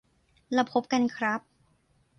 [0.53, 1.41] แล้วพบกันครับ